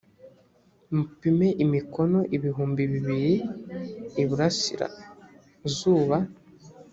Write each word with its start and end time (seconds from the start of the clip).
mupime 0.95 1.47
imikono 1.63 2.19
ibihumbi 2.35 2.83
bibiri 2.91 3.23
iburasira 4.21 4.87
zuba. 5.75 6.17